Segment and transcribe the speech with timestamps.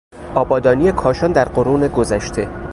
[0.35, 2.49] آبادانی کاشان در قرون گذشته